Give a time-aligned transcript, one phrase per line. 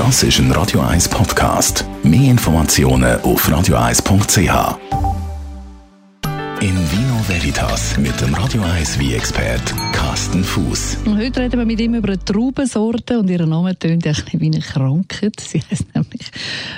[0.00, 1.84] Das ist ein Radio 1 Podcast.
[2.02, 4.78] Mehr Informationen auf radio1.ch.
[6.62, 9.60] In Vino Veritas mit dem Radio 1 wie expert
[9.92, 11.00] Carsten Fuß.
[11.06, 14.60] Heute reden wir mit ihm über eine Traubensorte und ihr Name tönt ein wie eine
[14.60, 15.38] Krankheit.
[15.40, 16.30] Sie heißt nämlich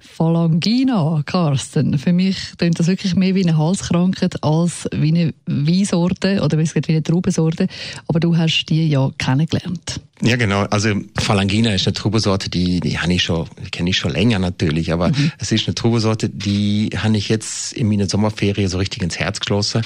[0.00, 1.96] Phalangina, Carsten.
[1.98, 6.68] Für mich tönt das wirklich mehr wie eine Halskrankheit als wie eine Weinsorte oder wie
[6.88, 7.68] eine Traubensorte.
[8.08, 10.00] Aber du hast die ja kennengelernt.
[10.24, 10.62] Ja, genau.
[10.70, 14.90] Also Phalangina ist eine Trubesorte, die, die habe ich schon, kenne ich schon länger natürlich,
[14.90, 15.32] aber mhm.
[15.38, 19.38] es ist eine Trubesorte, die habe ich jetzt in meiner Sommerferie so richtig ins Herz
[19.38, 19.82] geschlossen.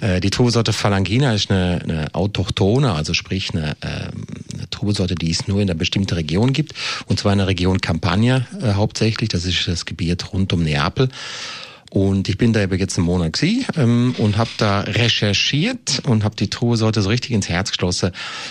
[0.00, 4.10] Äh, die Trubesorte Phalangina ist eine, eine autochtone, also sprich eine, äh,
[4.52, 6.74] eine Trubesorte, die es nur in einer bestimmten Region gibt,
[7.06, 9.28] und zwar in der Region Campania äh, hauptsächlich.
[9.28, 11.08] Das ist das Gebiet rund um Neapel.
[11.90, 16.24] Und ich bin da eben jetzt einen Monat gewesen, ähm, und habe da recherchiert und
[16.24, 18.10] habe die Truhesorte so richtig ins Herz geschlossen.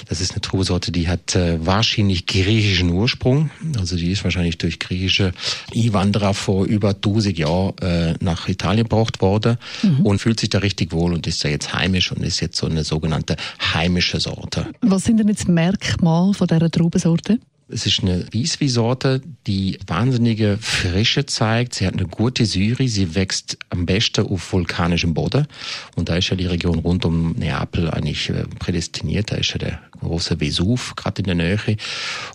[0.09, 3.51] Das ist eine Truhesorte, die hat äh, wahrscheinlich griechischen Ursprung.
[3.77, 5.33] Also die ist wahrscheinlich durch griechische
[5.75, 10.05] Einwanderer vor über 1000 Jahren äh, nach Italien gebracht worden mhm.
[10.05, 12.65] und fühlt sich da richtig wohl und ist da jetzt heimisch und ist jetzt so
[12.65, 13.35] eine sogenannte
[13.73, 14.67] heimische Sorte.
[14.81, 17.39] Was sind denn jetzt Merkmale von dieser Trubesorte?
[17.69, 21.73] Es ist eine Wieswi-Sorte, die wahnsinnige Frische zeigt.
[21.73, 22.87] Sie hat eine gute Syri.
[22.87, 25.47] Sie wächst am besten auf vulkanischem Boden.
[25.95, 29.31] Und da ist ja die Region rund um Neapel eigentlich äh, prädestiniert.
[29.31, 31.57] Da ist ja der große Vesuv gerade in der Nähe.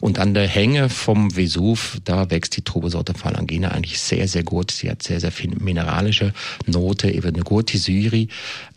[0.00, 4.70] Und an der Hänge vom Vesuv, da wächst die Trubesorte Phalangina eigentlich sehr, sehr gut.
[4.70, 6.32] Sie hat sehr, sehr viel mineralische
[6.66, 8.28] Note, eben eine gute Syri.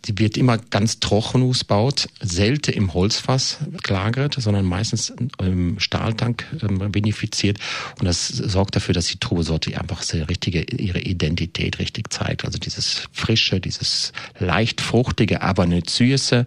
[0.06, 6.92] Die wird immer ganz trocken ausgebaut, selten im Holzfass gelagert, sondern meistens im Stahltank ähm,
[6.92, 7.58] benefiziert.
[7.98, 12.44] Und das sorgt dafür, dass die Trubesorte einfach sehr richtige, ihre Identität richtig zeigt.
[12.44, 16.46] Also dieses Frische, dieses leicht fruchtige, aber nicht süße,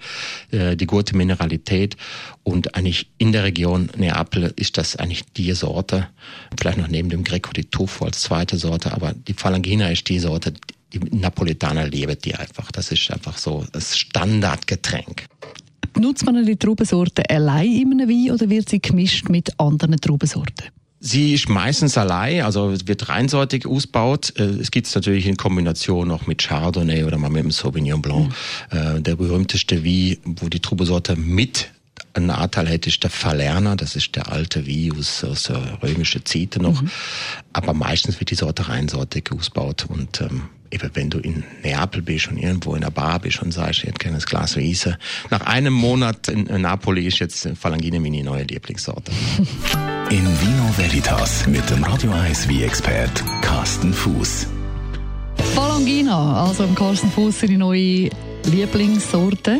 [0.52, 1.98] äh, die gute Mineralität.
[2.50, 6.08] Und eigentlich in der Region Neapel ist das eigentlich die Sorte,
[6.58, 10.20] vielleicht noch neben dem Greco di Tuffo als zweite Sorte, aber die Phalangina ist die
[10.20, 10.54] Sorte,
[10.92, 12.72] die Napoletaner lieben die einfach.
[12.72, 15.26] Das ist einfach so das Standardgetränk.
[16.00, 20.70] Nutzt man die Traubensorte allein in einem Wein oder wird sie gemischt mit anderen Traubensorten?
[21.02, 24.34] Sie ist meistens allein, also wird reinseitig ausgebaut.
[24.38, 28.02] Äh, es gibt es natürlich in Kombination noch mit Chardonnay oder mal mit dem Sauvignon
[28.02, 28.34] Blanc.
[28.72, 29.04] Mhm.
[29.04, 31.70] Der berühmteste Wein, wo die Trubesorte mit
[32.20, 36.26] einen Anteil hätte, ist der Falerner, das ist der alte Wein aus, aus der römischen
[36.26, 36.82] Zeit noch.
[36.82, 36.90] Mhm.
[37.54, 42.28] Aber meistens wird die Sorte reinseitig ausgebaut und ähm, eben wenn du in Neapel bist
[42.28, 44.98] und irgendwo in der Bar bist und sagst, ich hätte gerne ein Glas Weisse.
[45.30, 49.12] Nach einem Monat in Napoli ist jetzt Falangine meine neue Lieblingssorte.
[50.10, 54.48] In Vino Veritas mit dem Radio 1 wie expert Carsten Fuß.
[55.54, 58.10] Falangina, also im Carsten Fuß seine neue
[58.46, 59.60] Lieblingssorte.